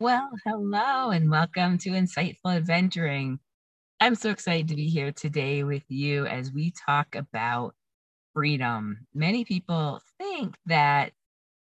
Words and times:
Well, 0.00 0.30
hello 0.44 1.10
and 1.10 1.30
welcome 1.30 1.78
to 1.78 1.90
Insightful 1.90 2.56
Adventuring. 2.56 3.38
I'm 4.00 4.14
so 4.14 4.30
excited 4.30 4.68
to 4.68 4.76
be 4.76 4.88
here 4.88 5.12
today 5.12 5.64
with 5.64 5.84
you 5.88 6.26
as 6.26 6.52
we 6.52 6.72
talk 6.72 7.14
about 7.16 7.74
freedom. 8.34 9.06
Many 9.14 9.44
people 9.44 10.00
think 10.18 10.56
that 10.66 11.12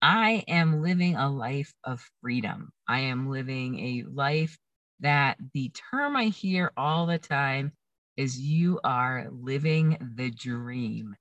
I 0.03 0.45
am 0.49 0.83
living 0.83 1.17
a 1.17 1.31
life 1.31 1.75
of 1.84 2.09
freedom. 2.23 2.73
I 2.89 3.00
am 3.00 3.30
living 3.30 3.79
a 3.80 4.05
life 4.11 4.59
that 5.00 5.38
the 5.54 5.70
term 5.91 6.16
I 6.16 6.27
hear 6.27 6.72
all 6.77 7.06
the 7.06 7.18
time 7.18 7.72
is 8.16 8.41
you 8.41 8.80
are 8.84 9.29
living 9.30 9.98
the 10.16 10.30
dream. 10.30 11.16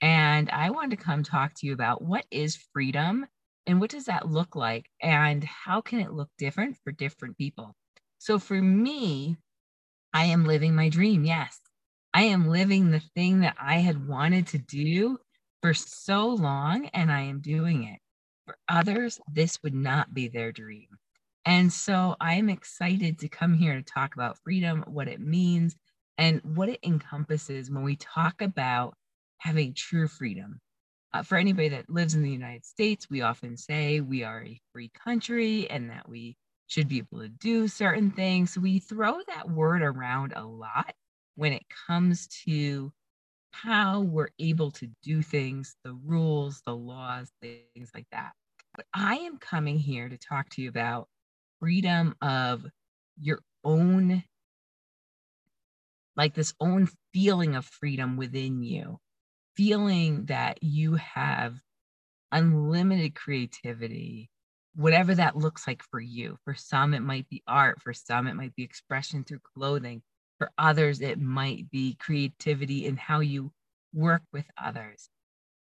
And 0.00 0.50
I 0.50 0.70
wanted 0.70 0.98
to 0.98 1.04
come 1.04 1.22
talk 1.22 1.54
to 1.54 1.66
you 1.66 1.72
about 1.72 2.02
what 2.02 2.26
is 2.30 2.56
freedom 2.72 3.26
and 3.68 3.80
what 3.80 3.90
does 3.90 4.06
that 4.06 4.28
look 4.28 4.56
like? 4.56 4.86
And 5.00 5.44
how 5.44 5.82
can 5.82 6.00
it 6.00 6.12
look 6.12 6.30
different 6.38 6.78
for 6.82 6.90
different 6.90 7.36
people? 7.36 7.76
So 8.18 8.38
for 8.38 8.60
me, 8.60 9.36
I 10.14 10.24
am 10.24 10.46
living 10.46 10.74
my 10.74 10.88
dream. 10.88 11.24
Yes. 11.24 11.60
I 12.14 12.22
am 12.22 12.48
living 12.48 12.90
the 12.90 13.02
thing 13.14 13.40
that 13.40 13.56
I 13.60 13.76
had 13.76 14.08
wanted 14.08 14.46
to 14.48 14.58
do 14.58 15.18
for 15.62 15.74
so 15.74 16.28
long, 16.28 16.86
and 16.86 17.12
I 17.12 17.20
am 17.22 17.40
doing 17.40 17.84
it. 17.84 18.00
For 18.46 18.56
others, 18.68 19.20
this 19.30 19.62
would 19.62 19.74
not 19.74 20.14
be 20.14 20.28
their 20.28 20.50
dream. 20.50 20.88
And 21.44 21.70
so 21.72 22.16
I'm 22.20 22.48
excited 22.48 23.18
to 23.18 23.28
come 23.28 23.54
here 23.54 23.74
to 23.74 23.82
talk 23.82 24.14
about 24.14 24.38
freedom, 24.38 24.82
what 24.86 25.08
it 25.08 25.20
means, 25.20 25.76
and 26.16 26.40
what 26.42 26.70
it 26.70 26.80
encompasses 26.82 27.70
when 27.70 27.84
we 27.84 27.96
talk 27.96 28.40
about 28.40 28.94
having 29.38 29.74
true 29.74 30.08
freedom. 30.08 30.60
Uh, 31.14 31.22
for 31.22 31.38
anybody 31.38 31.70
that 31.70 31.88
lives 31.88 32.14
in 32.14 32.22
the 32.22 32.30
United 32.30 32.64
States, 32.66 33.08
we 33.08 33.22
often 33.22 33.56
say 33.56 34.00
we 34.00 34.24
are 34.24 34.44
a 34.44 34.60
free 34.72 34.90
country 34.90 35.68
and 35.70 35.90
that 35.90 36.08
we 36.08 36.36
should 36.66 36.88
be 36.88 36.98
able 36.98 37.20
to 37.20 37.28
do 37.28 37.66
certain 37.66 38.10
things. 38.10 38.58
We 38.58 38.78
throw 38.78 39.18
that 39.28 39.50
word 39.50 39.82
around 39.82 40.34
a 40.36 40.44
lot 40.44 40.94
when 41.36 41.54
it 41.54 41.64
comes 41.86 42.26
to 42.44 42.92
how 43.52 44.00
we're 44.00 44.28
able 44.38 44.70
to 44.72 44.88
do 45.02 45.22
things, 45.22 45.76
the 45.82 45.94
rules, 46.04 46.62
the 46.66 46.76
laws, 46.76 47.32
things 47.40 47.90
like 47.94 48.06
that. 48.12 48.32
But 48.76 48.86
I 48.92 49.16
am 49.16 49.38
coming 49.38 49.78
here 49.78 50.08
to 50.10 50.18
talk 50.18 50.50
to 50.50 50.62
you 50.62 50.68
about 50.68 51.08
freedom 51.58 52.14
of 52.20 52.66
your 53.18 53.40
own, 53.64 54.22
like 56.16 56.34
this 56.34 56.52
own 56.60 56.88
feeling 57.14 57.56
of 57.56 57.64
freedom 57.64 58.16
within 58.18 58.62
you 58.62 58.98
feeling 59.58 60.26
that 60.26 60.62
you 60.62 60.94
have 60.94 61.56
unlimited 62.30 63.16
creativity, 63.16 64.30
whatever 64.76 65.16
that 65.16 65.36
looks 65.36 65.66
like 65.66 65.82
for 65.90 65.98
you. 65.98 66.38
For 66.44 66.54
some, 66.54 66.94
it 66.94 67.00
might 67.00 67.28
be 67.28 67.42
art. 67.48 67.82
For 67.82 67.92
some, 67.92 68.28
it 68.28 68.34
might 68.34 68.54
be 68.54 68.62
expression 68.62 69.24
through 69.24 69.40
clothing. 69.54 70.00
For 70.38 70.52
others, 70.56 71.00
it 71.00 71.20
might 71.20 71.68
be 71.72 71.96
creativity 71.98 72.86
in 72.86 72.96
how 72.96 73.18
you 73.18 73.50
work 73.92 74.22
with 74.32 74.44
others. 74.56 75.10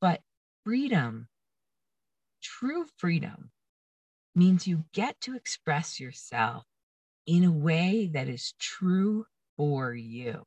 But 0.00 0.22
freedom, 0.64 1.28
true 2.42 2.86
freedom, 2.98 3.52
means 4.34 4.66
you 4.66 4.86
get 4.92 5.20
to 5.20 5.36
express 5.36 6.00
yourself 6.00 6.64
in 7.28 7.44
a 7.44 7.52
way 7.52 8.10
that 8.12 8.28
is 8.28 8.54
true 8.58 9.26
for 9.56 9.94
you. 9.94 10.44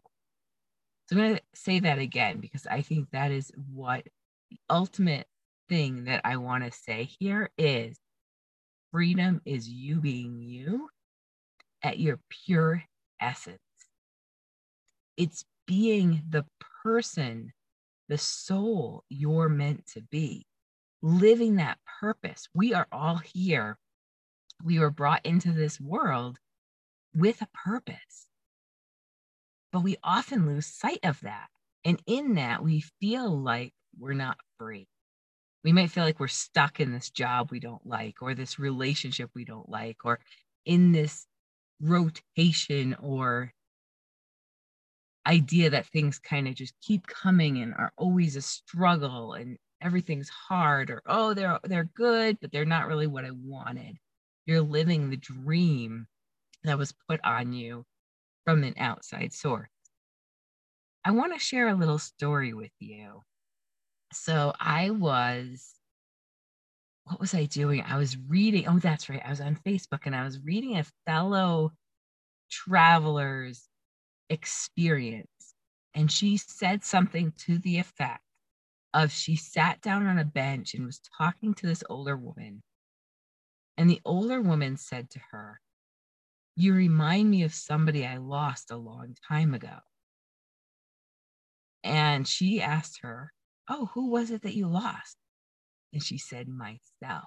So 1.07 1.15
I'm 1.15 1.21
going 1.21 1.35
to 1.35 1.41
say 1.53 1.79
that 1.79 1.99
again 1.99 2.39
because 2.39 2.67
I 2.67 2.81
think 2.81 3.09
that 3.11 3.31
is 3.31 3.51
what 3.73 4.03
the 4.51 4.57
ultimate 4.69 5.27
thing 5.69 6.05
that 6.05 6.21
I 6.25 6.37
want 6.37 6.65
to 6.65 6.71
say 6.71 7.09
here 7.19 7.49
is 7.57 7.97
freedom 8.91 9.41
is 9.45 9.69
you 9.69 10.01
being 10.01 10.41
you 10.41 10.89
at 11.81 11.99
your 11.99 12.19
pure 12.29 12.83
essence. 13.21 13.59
It's 15.15 15.45
being 15.65 16.23
the 16.29 16.45
person, 16.83 17.53
the 18.09 18.17
soul 18.17 19.03
you're 19.09 19.49
meant 19.49 19.85
to 19.93 20.01
be, 20.01 20.45
living 21.01 21.55
that 21.55 21.79
purpose. 22.01 22.47
We 22.53 22.73
are 22.73 22.87
all 22.91 23.17
here. 23.17 23.77
We 24.63 24.79
were 24.79 24.91
brought 24.91 25.25
into 25.25 25.53
this 25.53 25.79
world 25.79 26.37
with 27.15 27.41
a 27.41 27.47
purpose. 27.53 28.27
But 29.71 29.83
we 29.83 29.97
often 30.03 30.45
lose 30.45 30.65
sight 30.65 30.99
of 31.03 31.19
that. 31.21 31.47
And 31.85 32.01
in 32.05 32.35
that, 32.35 32.63
we 32.63 32.81
feel 32.99 33.29
like 33.37 33.73
we're 33.97 34.13
not 34.13 34.37
free. 34.57 34.87
We 35.63 35.73
might 35.73 35.91
feel 35.91 36.03
like 36.03 36.19
we're 36.19 36.27
stuck 36.27 36.79
in 36.79 36.91
this 36.93 37.09
job 37.09 37.51
we 37.51 37.59
don't 37.59 37.85
like, 37.85 38.21
or 38.21 38.33
this 38.33 38.59
relationship 38.59 39.29
we 39.35 39.45
don't 39.45 39.69
like, 39.69 39.97
or 40.05 40.19
in 40.65 40.91
this 40.91 41.25
rotation 41.81 42.95
or 43.01 43.53
idea 45.27 45.69
that 45.69 45.85
things 45.87 46.19
kind 46.19 46.47
of 46.47 46.55
just 46.55 46.73
keep 46.81 47.05
coming 47.07 47.57
and 47.61 47.73
are 47.73 47.91
always 47.97 48.35
a 48.35 48.41
struggle 48.41 49.33
and 49.33 49.57
everything's 49.81 50.29
hard 50.29 50.89
or 50.89 51.01
oh 51.05 51.33
they're 51.33 51.59
they're 51.65 51.89
good 51.95 52.37
but 52.41 52.51
they're 52.51 52.65
not 52.65 52.87
really 52.87 53.07
what 53.07 53.25
I 53.25 53.31
wanted. 53.31 53.97
You're 54.45 54.61
living 54.61 55.09
the 55.09 55.17
dream 55.17 56.07
that 56.63 56.77
was 56.77 56.93
put 57.09 57.19
on 57.23 57.53
you 57.53 57.85
from 58.47 58.63
an 58.63 58.73
outside 58.77 59.33
source. 59.33 59.67
I 61.03 61.11
want 61.11 61.33
to 61.33 61.39
share 61.39 61.67
a 61.67 61.75
little 61.75 61.99
story 61.99 62.53
with 62.53 62.71
you. 62.79 63.23
So 64.13 64.53
I 64.57 64.91
was, 64.91 65.73
what 67.03 67.19
was 67.19 67.33
I 67.33 67.43
doing? 67.43 67.83
I 67.85 67.97
was 67.97 68.15
reading, 68.17 68.65
oh, 68.69 68.79
that's 68.79 69.09
right. 69.09 69.21
I 69.25 69.31
was 69.31 69.41
on 69.41 69.59
Facebook 69.67 70.05
and 70.05 70.15
I 70.15 70.23
was 70.23 70.39
reading 70.45 70.77
a 70.77 70.85
fellow 71.05 71.73
traveler's 72.49 73.67
experience. 74.29 75.27
And 75.93 76.09
she 76.09 76.37
said 76.37 76.85
something 76.85 77.33
to 77.39 77.57
the 77.57 77.79
effect 77.79 78.23
of 78.93 79.11
she 79.11 79.35
sat 79.35 79.81
down 79.81 80.07
on 80.07 80.19
a 80.19 80.23
bench 80.23 80.73
and 80.73 80.85
was 80.85 81.01
talking 81.17 81.53
to 81.55 81.67
this 81.67 81.83
older 81.89 82.15
woman. 82.15 82.63
And 83.75 83.89
the 83.89 83.99
older 84.05 84.39
woman 84.39 84.77
said 84.77 85.09
to 85.09 85.19
her, 85.31 85.59
you 86.57 86.73
remind 86.73 87.29
me 87.29 87.43
of 87.43 87.53
somebody 87.53 88.03
I 88.05 88.17
lost 88.17 88.71
a 88.71 88.77
long 88.77 89.15
time 89.27 89.53
ago. 89.53 89.77
And 91.83 92.27
she 92.27 92.61
asked 92.61 93.01
her, 93.03 93.31
Oh, 93.69 93.89
who 93.93 94.09
was 94.09 94.31
it 94.31 94.41
that 94.41 94.55
you 94.55 94.67
lost? 94.67 95.17
And 95.93 96.01
she 96.03 96.17
said, 96.17 96.47
Myself. 96.47 97.25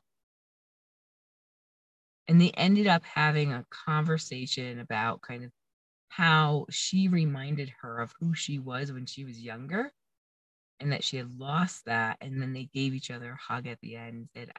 And 2.27 2.41
they 2.41 2.51
ended 2.51 2.89
up 2.89 3.05
having 3.05 3.53
a 3.53 3.65
conversation 3.71 4.81
about 4.81 5.23
kind 5.23 5.45
of 5.45 5.53
how 6.09 6.67
she 6.69 7.07
reminded 7.07 7.73
her 7.83 8.01
of 8.01 8.13
who 8.19 8.35
she 8.35 8.59
was 8.59 8.91
when 8.91 9.07
she 9.07 9.25
was 9.25 9.41
younger 9.41 9.93
and 10.81 10.91
that 10.91 11.05
she 11.05 11.19
had 11.19 11.39
lost 11.39 11.85
that. 11.85 12.17
And 12.21 12.43
then 12.43 12.53
they 12.53 12.69
gave 12.75 12.95
each 12.95 13.13
other 13.13 13.33
a 13.33 13.53
hug 13.53 13.69
at 13.69 13.79
the 13.81 13.95
end. 13.95 14.29
And 14.35 14.51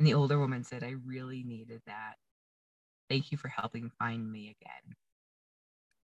the 0.00 0.14
older 0.14 0.38
woman 0.38 0.64
said, 0.64 0.82
I 0.82 0.94
really 1.04 1.44
needed 1.44 1.80
that. 1.86 2.14
Thank 3.08 3.30
you 3.30 3.38
for 3.38 3.48
helping 3.48 3.90
find 3.98 4.30
me 4.30 4.56
again. 4.60 4.96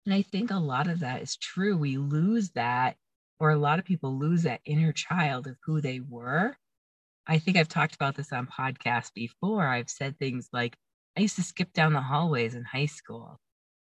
And 0.07 0.15
I 0.15 0.23
think 0.23 0.51
a 0.51 0.57
lot 0.57 0.89
of 0.89 1.01
that 1.01 1.23
is 1.23 1.37
true. 1.37 1.77
We 1.77 1.97
lose 1.99 2.51
that, 2.51 2.97
or 3.39 3.51
a 3.51 3.59
lot 3.59 3.79
of 3.79 3.85
people 3.85 4.19
lose 4.19 4.43
that 4.43 4.61
inner 4.65 4.93
child 4.93 5.47
of 5.47 5.57
who 5.65 5.81
they 5.81 6.01
were. 6.01 6.57
I 7.27 7.39
think 7.39 7.57
I've 7.57 7.69
talked 7.69 7.95
about 7.95 8.17
this 8.17 8.33
on 8.33 8.47
podcasts 8.47 9.13
before. 9.15 9.67
I've 9.67 9.91
said 9.91 10.19
things 10.19 10.49
like, 10.53 10.77
I 11.17 11.21
used 11.21 11.37
to 11.37 11.43
skip 11.43 11.73
down 11.73 11.93
the 11.93 12.01
hallways 12.01 12.55
in 12.55 12.65
high 12.65 12.87
school. 12.87 13.39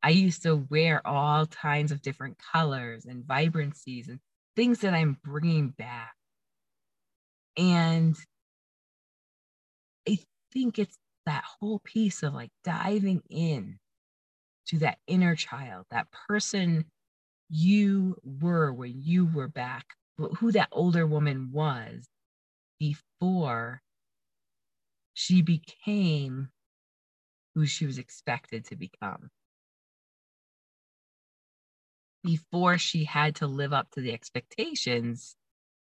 I 0.03 0.11
used 0.11 0.43
to 0.43 0.57
wear 0.57 1.07
all 1.07 1.47
kinds 1.47 1.93
of 1.93 2.03
different 2.03 2.39
colors 2.53 3.05
and 3.05 3.25
vibrancies 3.25 4.09
and 4.09 4.19
things 4.57 4.81
that 4.81 4.95
I'm 4.95 5.19
bringing 5.25 5.69
back. 5.69 6.15
And 7.57 8.17
I 10.09 10.19
think 10.53 10.79
it's 10.79 10.99
that 11.27 11.45
whole 11.45 11.81
piece 11.81 12.23
of 12.23 12.35
like 12.35 12.51
diving 12.65 13.23
in 13.31 13.79
to 14.67 14.79
that 14.79 14.99
inner 15.07 15.35
child, 15.35 15.87
that 15.91 16.09
person 16.29 16.87
you 17.49 18.17
were 18.23 18.73
when 18.73 18.93
you 18.97 19.27
were 19.27 19.49
back, 19.49 19.87
who 20.39 20.53
that 20.53 20.69
older 20.73 21.07
woman 21.07 21.51
was 21.53 22.07
before 22.79 23.83
she 25.15 25.43
became 25.43 26.49
who 27.55 27.67
she 27.67 27.87
was 27.87 27.99
expected 27.99 28.65
to 28.67 28.77
become. 28.77 29.31
Before 32.23 32.79
she 32.79 33.05
had 33.05 33.37
to 33.37 33.47
live 33.47 33.73
up 33.73 33.91
to 33.93 34.01
the 34.01 34.13
expectations 34.13 35.37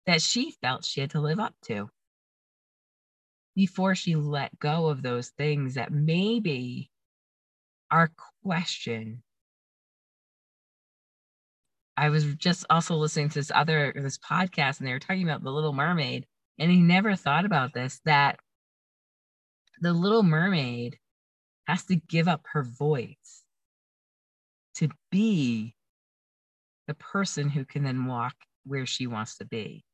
that 0.07 0.23
she 0.23 0.53
felt 0.63 0.85
she 0.85 1.01
had 1.01 1.11
to 1.11 1.21
live 1.21 1.39
up 1.39 1.55
to 1.65 1.91
before 3.55 3.95
she 3.95 4.17
let 4.17 4.59
go 4.59 4.89
of 4.89 5.03
those 5.03 5.29
things 5.31 5.75
that 5.75 5.93
maybe 5.93 6.91
are 7.91 8.11
question. 8.43 9.23
I 11.97 12.09
was 12.11 12.25
just 12.35 12.67
also 12.69 12.97
listening 12.97 13.29
to 13.31 13.35
this 13.37 13.53
other 13.55 13.93
this 13.95 14.19
podcast 14.19 14.79
and 14.79 14.89
they 14.89 14.93
were 14.93 14.99
talking 14.99 15.23
about 15.23 15.45
the 15.45 15.53
little 15.53 15.73
mermaid 15.73 16.27
and 16.59 16.71
he 16.71 16.79
never 16.79 17.15
thought 17.15 17.45
about 17.45 17.73
this 17.73 18.01
that 18.05 18.41
the 19.81 19.93
little 19.93 20.25
mermaid 20.25 20.99
has 21.67 21.85
to 21.85 21.97
give 21.97 22.27
up 22.27 22.43
her 22.53 22.65
voice 22.65 23.45
to 24.77 24.89
be 25.11 25.75
the 26.89 26.95
person 26.95 27.49
who 27.49 27.65
can 27.65 27.85
then 27.85 28.07
walk 28.07 28.35
where 28.65 28.87
she 28.87 29.07
wants 29.07 29.39
to 29.39 29.45
be. 29.45 29.85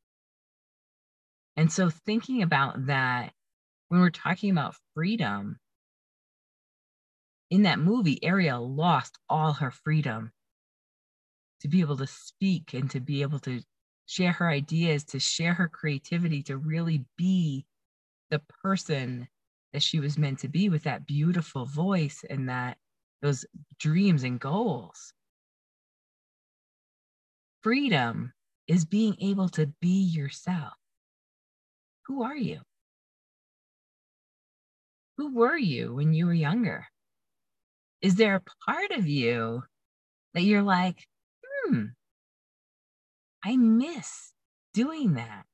And 1.56 1.70
so, 1.70 1.90
thinking 1.90 2.42
about 2.42 2.86
that 2.86 3.32
when 3.90 4.00
we're 4.00 4.10
talking 4.10 4.50
about 4.50 4.76
freedom, 4.94 5.58
in 7.50 7.62
that 7.62 7.80
movie, 7.80 8.22
Ariel 8.24 8.72
lost 8.72 9.18
all 9.28 9.54
her 9.54 9.72
freedom 9.72 10.30
to 11.60 11.68
be 11.68 11.80
able 11.80 11.96
to 11.96 12.06
speak 12.06 12.72
and 12.72 12.88
to 12.92 13.00
be 13.00 13.22
able 13.22 13.40
to 13.40 13.60
share 14.06 14.30
her 14.30 14.48
ideas, 14.48 15.02
to 15.04 15.18
share 15.18 15.54
her 15.54 15.68
creativity, 15.68 16.40
to 16.44 16.56
really 16.56 17.04
be 17.18 17.66
the 18.30 18.40
person 18.62 19.26
that 19.72 19.82
she 19.82 19.98
was 19.98 20.16
meant 20.16 20.38
to 20.38 20.48
be 20.48 20.68
with 20.68 20.84
that 20.84 21.04
beautiful 21.04 21.66
voice 21.66 22.24
and 22.30 22.48
that 22.48 22.78
those 23.22 23.44
dreams 23.80 24.22
and 24.22 24.38
goals. 24.38 25.12
Freedom 27.62 28.32
is 28.68 28.84
being 28.84 29.16
able 29.20 29.48
to 29.48 29.66
be 29.80 30.04
yourself. 30.04 30.74
Who 32.06 32.22
are 32.22 32.36
you? 32.36 32.60
Who 35.20 35.34
were 35.34 35.58
you 35.58 35.96
when 35.96 36.14
you 36.14 36.24
were 36.24 36.32
younger? 36.32 36.86
Is 38.00 38.14
there 38.14 38.36
a 38.36 38.42
part 38.64 38.90
of 38.92 39.06
you 39.06 39.64
that 40.32 40.44
you're 40.44 40.62
like, 40.62 41.06
hmm, 41.44 41.88
I 43.44 43.58
miss 43.58 44.32
doing 44.72 45.12
that? 45.16 45.44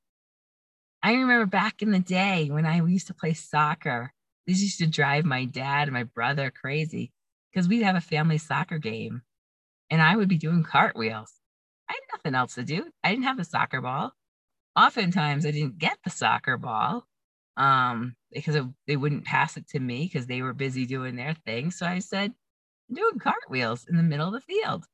I 1.03 1.15
remember 1.15 1.45
back 1.47 1.81
in 1.81 1.91
the 1.91 1.99
day 1.99 2.49
when 2.49 2.65
I 2.65 2.77
used 2.77 3.07
to 3.07 3.13
play 3.13 3.33
soccer, 3.33 4.13
this 4.45 4.61
used 4.61 4.79
to 4.79 4.87
drive 4.87 5.25
my 5.25 5.43
dad 5.43 5.89
and 5.89 5.93
my 5.93 6.03
brother 6.03 6.49
crazy 6.49 7.11
because 7.51 7.67
we'd 7.67 7.83
have 7.83 7.97
a 7.97 7.99
family 7.99 8.37
soccer 8.37 8.77
game 8.77 9.23
and 9.89 10.01
I 10.01 10.15
would 10.15 10.29
be 10.29 10.37
doing 10.37 10.63
cartwheels. 10.63 11.41
I 11.89 11.91
had 11.91 12.17
nothing 12.17 12.35
else 12.35 12.55
to 12.55 12.63
do. 12.63 12.85
I 13.03 13.09
didn't 13.09 13.25
have 13.25 13.39
a 13.39 13.43
soccer 13.43 13.81
ball. 13.81 14.13
Oftentimes, 14.77 15.45
I 15.45 15.51
didn't 15.51 15.77
get 15.77 15.97
the 16.05 16.09
soccer 16.09 16.55
ball 16.55 17.05
um, 17.57 18.15
because 18.31 18.57
they 18.87 18.95
wouldn't 18.95 19.25
pass 19.25 19.57
it 19.57 19.67
to 19.69 19.79
me 19.79 20.03
because 20.03 20.27
they 20.27 20.41
were 20.41 20.53
busy 20.53 20.85
doing 20.85 21.15
their 21.15 21.35
thing. 21.45 21.71
So 21.71 21.85
I 21.85 21.99
said, 21.99 22.33
doing 22.93 23.19
cartwheels 23.19 23.85
in 23.89 23.97
the 23.97 24.03
middle 24.03 24.27
of 24.27 24.33
the 24.33 24.41
field. 24.41 24.85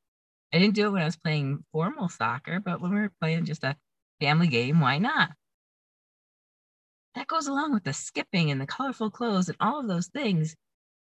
I 0.54 0.60
didn't 0.60 0.75
do 0.75 0.88
it 0.88 0.92
when 0.92 1.01
I 1.01 1.06
was 1.06 1.18
playing 1.18 1.63
formal 1.71 2.10
soccer, 2.10 2.60
but 2.60 2.81
when 2.81 2.94
we 2.94 3.01
were 3.01 3.12
playing 3.21 3.45
just 3.45 3.63
a 3.63 3.75
family 4.19 4.48
game, 4.48 4.80
why 4.80 4.98
not? 4.98 5.31
that 7.15 7.27
goes 7.27 7.48
along 7.48 7.74
with 7.74 7.83
the 7.83 7.94
skipping 7.94 8.51
and 8.51 8.60
the 8.60 8.66
colorful 8.66 9.09
clothes 9.09 9.48
and 9.48 9.57
all 9.59 9.80
of 9.80 9.88
those 9.88 10.07
things. 10.07 10.56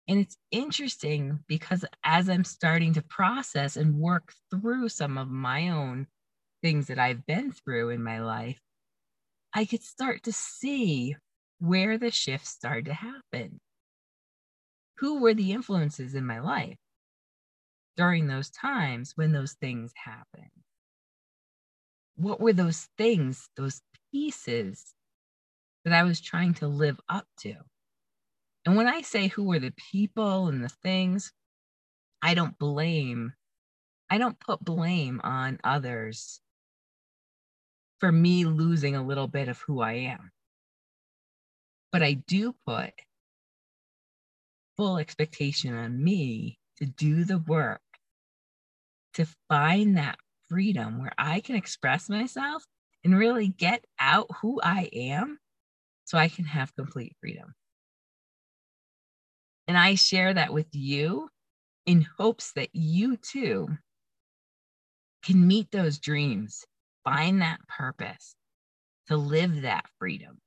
And 0.07 0.19
it's 0.19 0.37
interesting 0.51 1.39
because 1.47 1.83
as 2.03 2.29
I'm 2.29 2.43
starting 2.43 2.93
to 2.93 3.01
process 3.01 3.75
and 3.75 3.99
work 3.99 4.33
through 4.49 4.89
some 4.89 5.17
of 5.17 5.29
my 5.29 5.69
own 5.69 6.07
things 6.61 6.87
that 6.87 6.99
I've 6.99 7.25
been 7.25 7.51
through 7.51 7.89
in 7.89 8.03
my 8.03 8.21
life, 8.21 8.59
I 9.53 9.65
could 9.65 9.83
start 9.83 10.23
to 10.23 10.31
see 10.31 11.15
where 11.59 11.97
the 11.97 12.11
shifts 12.11 12.49
started 12.49 12.85
to 12.85 12.93
happen. 12.93 13.59
Who 14.97 15.21
were 15.21 15.33
the 15.33 15.51
influences 15.51 16.15
in 16.15 16.25
my 16.25 16.39
life 16.39 16.77
during 17.95 18.27
those 18.27 18.49
times 18.49 19.13
when 19.15 19.31
those 19.31 19.53
things 19.53 19.91
happened? 19.95 20.51
What 22.15 22.39
were 22.39 22.53
those 22.53 22.87
things, 22.97 23.47
those 23.55 23.81
pieces 24.11 24.95
that 25.87 25.93
I 25.93 26.03
was 26.03 26.19
trying 26.19 26.53
to 26.55 26.67
live 26.67 26.99
up 27.07 27.25
to. 27.39 27.53
And 28.65 28.75
when 28.75 28.87
I 28.87 29.03
say 29.03 29.27
who 29.27 29.45
were 29.45 29.59
the 29.59 29.73
people 29.91 30.47
and 30.47 30.61
the 30.61 30.67
things, 30.67 31.31
I 32.21 32.33
don't 32.33 32.59
blame, 32.59 33.31
I 34.09 34.17
don't 34.17 34.37
put 34.37 34.59
blame 34.59 35.21
on 35.23 35.59
others 35.63 36.41
for 38.01 38.11
me 38.11 38.43
losing 38.43 38.97
a 38.97 39.05
little 39.05 39.29
bit 39.29 39.47
of 39.47 39.59
who 39.61 39.79
I 39.79 39.93
am. 39.93 40.29
But 41.91 42.03
I 42.03 42.13
do 42.13 42.53
put 42.65 42.91
full 44.75 44.97
expectation 44.97 45.75
on 45.75 46.03
me 46.03 46.59
to 46.77 46.85
do 46.85 47.23
the 47.23 47.39
work 47.39 47.81
to 49.15 49.27
find 49.49 49.97
that 49.97 50.19
freedom 50.47 50.99
where 50.99 51.13
I 51.17 51.39
can 51.39 51.55
express 51.55 52.07
myself 52.09 52.63
and 53.03 53.17
really 53.17 53.47
get 53.47 53.83
out 53.99 54.27
who 54.41 54.61
I 54.61 54.89
am 54.93 55.39
so 56.05 56.17
I 56.17 56.29
can 56.29 56.45
have 56.45 56.75
complete 56.75 57.15
freedom. 57.19 57.53
And 59.67 59.77
I 59.77 59.95
share 59.95 60.33
that 60.33 60.53
with 60.53 60.67
you 60.73 61.29
in 61.85 62.05
hopes 62.17 62.53
that 62.53 62.69
you 62.73 63.17
too 63.17 63.69
can 65.23 65.47
meet 65.47 65.71
those 65.71 65.99
dreams, 65.99 66.63
find 67.03 67.41
that 67.41 67.59
purpose 67.67 68.35
to 69.07 69.17
live 69.17 69.63
that 69.63 69.85
freedom. 69.99 70.37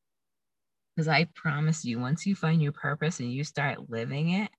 Because 0.96 1.08
I 1.08 1.28
promise 1.34 1.84
you, 1.84 1.98
once 1.98 2.26
you 2.26 2.34
find 2.34 2.62
your 2.62 2.72
purpose 2.72 3.20
and 3.20 3.32
you 3.32 3.44
start 3.44 3.90
living 3.90 4.30
it, 4.30 4.50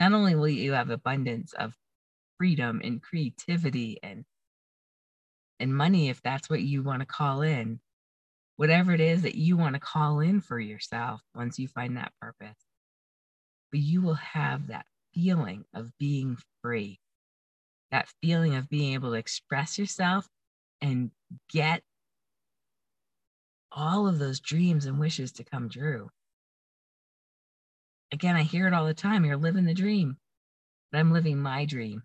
not 0.00 0.12
only 0.12 0.34
will 0.34 0.48
you 0.48 0.72
have 0.72 0.90
abundance 0.90 1.52
of 1.52 1.74
freedom 2.38 2.80
and 2.82 3.02
creativity 3.02 3.98
and 4.02 4.24
and 5.60 5.76
money 5.76 6.08
if 6.08 6.22
that's 6.22 6.48
what 6.48 6.62
you 6.62 6.82
want 6.84 7.00
to 7.00 7.06
call 7.06 7.42
in 7.42 7.80
whatever 8.56 8.92
it 8.92 9.00
is 9.00 9.22
that 9.22 9.36
you 9.36 9.56
want 9.56 9.74
to 9.74 9.80
call 9.80 10.20
in 10.20 10.40
for 10.40 10.58
yourself 10.60 11.20
once 11.34 11.58
you 11.58 11.68
find 11.68 11.96
that 11.96 12.12
purpose. 12.20 12.58
But 13.70 13.80
you 13.80 14.02
will 14.02 14.14
have 14.14 14.68
that 14.68 14.86
feeling 15.14 15.64
of 15.74 15.90
being 15.98 16.36
free, 16.62 16.98
that 17.90 18.08
feeling 18.20 18.56
of 18.56 18.68
being 18.68 18.94
able 18.94 19.10
to 19.10 19.16
express 19.16 19.78
yourself 19.78 20.26
and 20.80 21.10
get 21.50 21.82
all 23.72 24.06
of 24.06 24.18
those 24.18 24.40
dreams 24.40 24.86
and 24.86 24.98
wishes 24.98 25.32
to 25.32 25.44
come 25.44 25.68
true. 25.68 26.10
Again, 28.12 28.36
I 28.36 28.42
hear 28.42 28.66
it 28.66 28.72
all 28.72 28.86
the 28.86 28.94
time. 28.94 29.24
You're 29.24 29.36
living 29.36 29.64
the 29.64 29.74
dream, 29.74 30.16
but 30.90 30.98
I'm 30.98 31.12
living 31.12 31.38
my 31.38 31.64
dream. 31.64 32.02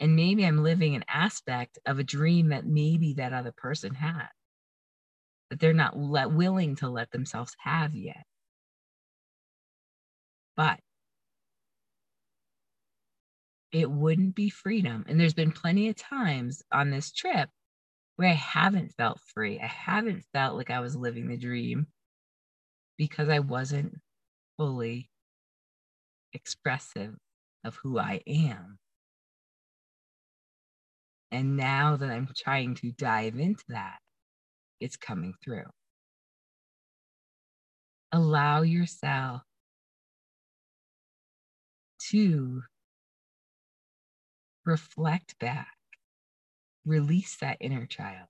And 0.00 0.14
maybe 0.14 0.46
I'm 0.46 0.62
living 0.62 0.94
an 0.94 1.04
aspect 1.08 1.78
of 1.84 1.98
a 1.98 2.04
dream 2.04 2.48
that 2.50 2.64
maybe 2.64 3.14
that 3.14 3.32
other 3.32 3.52
person 3.52 3.94
had 3.94 4.28
that 5.50 5.60
they're 5.60 5.72
not 5.72 5.98
let, 5.98 6.30
willing 6.30 6.76
to 6.76 6.88
let 6.88 7.10
themselves 7.10 7.56
have 7.58 7.94
yet. 7.94 8.24
But 10.56 10.80
it 13.72 13.90
wouldn't 13.90 14.34
be 14.34 14.50
freedom. 14.50 15.04
And 15.08 15.18
there's 15.18 15.34
been 15.34 15.52
plenty 15.52 15.88
of 15.88 15.96
times 15.96 16.62
on 16.72 16.90
this 16.90 17.12
trip 17.12 17.48
where 18.18 18.30
I 18.30 18.34
haven't 18.34 18.94
felt 18.96 19.20
free. 19.32 19.60
I 19.60 19.68
haven't 19.68 20.24
felt 20.32 20.56
like 20.56 20.70
I 20.70 20.80
was 20.80 20.96
living 20.96 21.28
the 21.28 21.36
dream 21.36 21.86
because 22.96 23.28
I 23.28 23.38
wasn't 23.38 23.94
fully 24.56 25.08
expressive 26.32 27.14
of 27.62 27.76
who 27.76 27.96
I 27.96 28.20
am. 28.26 28.80
And 31.30 31.56
now 31.56 31.96
that 31.96 32.10
I'm 32.10 32.28
trying 32.36 32.74
to 32.76 32.90
dive 32.90 33.38
into 33.38 33.62
that, 33.68 33.98
it's 34.80 34.96
coming 34.96 35.34
through. 35.44 35.70
Allow 38.10 38.62
yourself 38.62 39.42
to 42.10 42.62
reflect 44.64 45.38
back, 45.38 45.77
release 46.88 47.36
that 47.36 47.58
inner 47.60 47.86
child, 47.86 48.28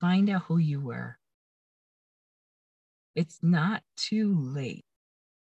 find 0.00 0.28
out 0.30 0.42
who 0.44 0.58
you 0.58 0.80
were. 0.80 1.18
It's 3.14 3.42
not 3.42 3.82
too 3.96 4.34
late. 4.34 4.86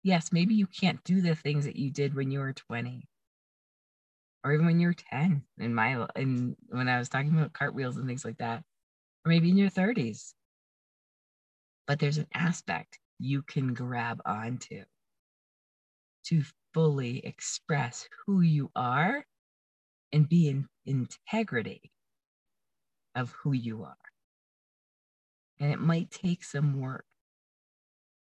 Yes, 0.03 0.31
maybe 0.33 0.55
you 0.55 0.67
can't 0.67 1.03
do 1.03 1.21
the 1.21 1.35
things 1.35 1.65
that 1.65 1.75
you 1.75 1.91
did 1.91 2.13
when 2.13 2.31
you 2.31 2.39
were 2.39 2.53
20 2.53 3.07
or 4.43 4.53
even 4.53 4.65
when 4.65 4.79
you 4.79 4.87
were 4.87 4.93
10 4.93 5.43
in 5.59 5.73
my 5.73 6.07
in 6.15 6.55
when 6.69 6.87
I 6.87 6.97
was 6.99 7.09
talking 7.09 7.33
about 7.37 7.53
cartwheels 7.53 7.97
and 7.97 8.07
things 8.07 8.25
like 8.25 8.37
that 8.39 8.63
or 9.25 9.29
maybe 9.29 9.49
in 9.49 9.57
your 9.57 9.69
30s. 9.69 10.35
But 11.85 11.99
there's 11.99 12.17
an 12.17 12.27
aspect 12.33 12.99
you 13.19 13.43
can 13.43 13.75
grab 13.75 14.19
onto 14.25 14.83
to 16.25 16.43
fully 16.73 17.19
express 17.25 18.07
who 18.25 18.41
you 18.41 18.71
are 18.75 19.25
and 20.13 20.27
be 20.27 20.49
in 20.49 20.67
integrity 20.85 21.91
of 23.15 23.31
who 23.31 23.53
you 23.53 23.83
are. 23.83 23.95
And 25.59 25.71
it 25.71 25.79
might 25.79 26.11
take 26.11 26.43
some 26.43 26.79
work 26.79 27.05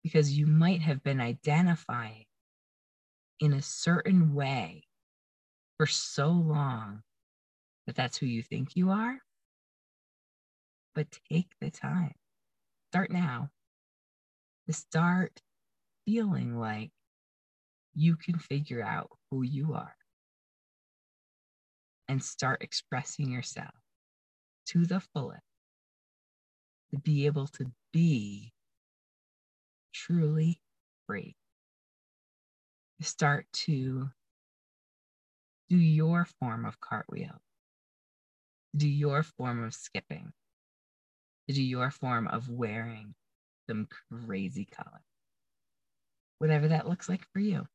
because 0.04 0.38
you 0.38 0.46
might 0.46 0.82
have 0.82 1.04
been 1.04 1.20
identifying 1.20 2.26
in 3.40 3.54
a 3.54 3.62
certain 3.62 4.34
way 4.34 4.84
for 5.78 5.88
so 5.88 6.30
long 6.30 7.02
that 7.88 7.96
that's 7.96 8.18
who 8.18 8.26
you 8.26 8.44
think 8.44 8.76
you 8.76 8.92
are 8.92 9.20
but 10.96 11.08
take 11.32 11.48
the 11.60 11.72
time. 11.72 12.14
Start 12.92 13.12
now 13.12 13.50
to 14.68 14.74
start 14.74 15.42
feeling 16.06 16.58
like 16.58 16.92
you 17.96 18.16
can 18.16 18.38
figure 18.38 18.84
out 18.84 19.10
who 19.30 19.44
you 19.44 19.74
are 19.74 19.96
and 22.08 22.24
start 22.24 22.64
expressing 22.64 23.32
yourself 23.32 23.74
to 24.68 24.86
the 24.86 25.00
fullest 25.14 25.42
to 26.94 27.00
be 27.00 27.26
able 27.26 27.48
to 27.48 27.66
be 27.92 28.54
truly 29.94 30.60
free. 31.08 31.36
Start 33.02 33.46
to 33.54 34.10
do 35.70 35.76
your 35.76 36.26
form 36.40 36.66
of 36.66 36.80
cartwheel, 36.80 37.42
do 38.76 38.88
your 38.88 39.24
form 39.24 39.64
of 39.64 39.74
skipping, 39.74 40.32
do 41.48 41.62
your 41.62 41.92
form 41.92 42.28
of 42.28 42.50
wearing 42.50 43.14
some 43.68 43.88
crazy 44.26 44.66
color, 44.66 45.02
whatever 46.40 46.70
that 46.70 46.88
looks 46.88 47.10
like 47.10 47.26
for 47.34 47.40
you. 47.40 47.66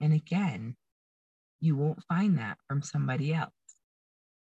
And 0.00 0.12
again, 0.12 0.76
you 1.62 1.76
won't 1.76 2.02
find 2.04 2.38
that 2.38 2.58
from 2.68 2.82
somebody 2.82 3.32
else. 3.32 3.52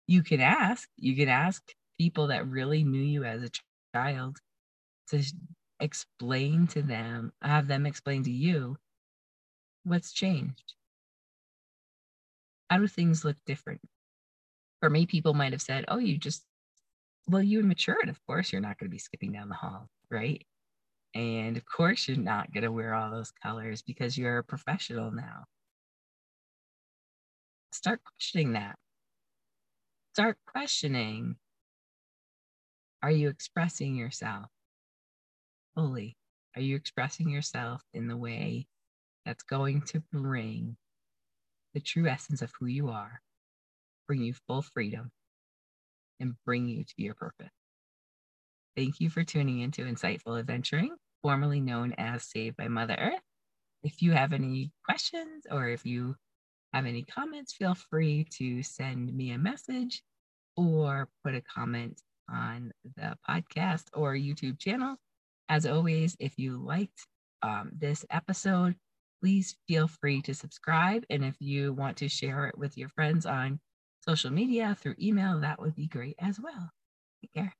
You 0.06 0.22
can 0.22 0.40
ask, 0.40 0.88
you 0.96 1.14
can 1.14 1.28
ask 1.28 1.62
people 1.98 2.28
that 2.28 2.48
really 2.48 2.82
knew 2.82 3.02
you 3.02 3.24
as 3.24 3.42
a 3.42 3.50
child 3.94 4.38
to 5.08 5.22
explain 5.80 6.66
to 6.68 6.82
them, 6.82 7.32
have 7.42 7.68
them 7.68 7.84
explain 7.86 8.24
to 8.24 8.30
you 8.30 8.78
what's 9.84 10.12
changed. 10.12 10.74
How 12.70 12.78
do 12.78 12.86
things 12.86 13.24
look 13.24 13.36
different? 13.46 13.82
For 14.80 14.88
me, 14.88 15.06
people 15.06 15.34
might 15.34 15.52
have 15.52 15.62
said, 15.62 15.84
Oh, 15.88 15.98
you 15.98 16.16
just, 16.16 16.44
well, 17.28 17.42
you 17.42 17.62
matured. 17.62 18.08
Of 18.08 18.24
course, 18.26 18.50
you're 18.50 18.62
not 18.62 18.78
going 18.78 18.88
to 18.88 18.94
be 18.94 18.98
skipping 18.98 19.32
down 19.32 19.50
the 19.50 19.54
hall, 19.54 19.88
right? 20.10 20.44
And 21.14 21.56
of 21.56 21.64
course, 21.66 22.08
you're 22.08 22.16
not 22.16 22.52
going 22.52 22.64
to 22.64 22.72
wear 22.72 22.94
all 22.94 23.10
those 23.10 23.30
colors 23.30 23.82
because 23.82 24.18
you're 24.18 24.38
a 24.38 24.44
professional 24.44 25.10
now. 25.10 25.44
Start 27.74 28.00
questioning 28.04 28.52
that. 28.52 28.76
Start 30.12 30.38
questioning 30.46 31.34
are 33.02 33.10
you 33.10 33.28
expressing 33.28 33.96
yourself 33.96 34.46
fully? 35.74 36.16
Are 36.54 36.62
you 36.62 36.76
expressing 36.76 37.28
yourself 37.28 37.82
in 37.92 38.06
the 38.06 38.16
way 38.16 38.68
that's 39.26 39.42
going 39.42 39.82
to 39.88 40.04
bring 40.12 40.76
the 41.74 41.80
true 41.80 42.06
essence 42.06 42.42
of 42.42 42.52
who 42.60 42.66
you 42.66 42.90
are, 42.90 43.20
bring 44.06 44.22
you 44.22 44.34
full 44.46 44.62
freedom, 44.62 45.10
and 46.20 46.34
bring 46.46 46.68
you 46.68 46.84
to 46.84 46.94
your 46.96 47.14
purpose? 47.14 47.50
Thank 48.76 49.00
you 49.00 49.10
for 49.10 49.24
tuning 49.24 49.60
into 49.60 49.82
Insightful 49.82 50.38
Adventuring, 50.38 50.94
formerly 51.22 51.60
known 51.60 51.92
as 51.98 52.22
Saved 52.22 52.56
by 52.56 52.68
Mother 52.68 52.96
Earth. 52.96 53.20
If 53.82 54.00
you 54.00 54.12
have 54.12 54.32
any 54.32 54.70
questions 54.84 55.44
or 55.50 55.68
if 55.68 55.84
you 55.84 56.14
have 56.74 56.86
any 56.86 57.02
comments, 57.04 57.54
feel 57.54 57.74
free 57.74 58.26
to 58.38 58.62
send 58.62 59.14
me 59.14 59.30
a 59.30 59.38
message 59.38 60.02
or 60.56 61.08
put 61.24 61.34
a 61.34 61.42
comment 61.42 62.00
on 62.28 62.72
the 62.96 63.16
podcast 63.28 63.84
or 63.94 64.14
YouTube 64.14 64.58
channel. 64.58 64.96
As 65.48 65.66
always, 65.66 66.16
if 66.18 66.36
you 66.36 66.56
liked 66.56 67.06
um, 67.42 67.70
this 67.72 68.04
episode, 68.10 68.74
please 69.22 69.56
feel 69.68 69.86
free 69.86 70.20
to 70.22 70.34
subscribe. 70.34 71.04
And 71.10 71.24
if 71.24 71.36
you 71.38 71.72
want 71.72 71.96
to 71.98 72.08
share 72.08 72.46
it 72.46 72.58
with 72.58 72.76
your 72.76 72.88
friends 72.88 73.24
on 73.24 73.60
social 74.00 74.30
media 74.30 74.76
through 74.80 74.96
email, 75.00 75.40
that 75.40 75.60
would 75.60 75.74
be 75.74 75.86
great 75.86 76.16
as 76.18 76.40
well. 76.40 76.70
Take 77.22 77.32
care. 77.34 77.54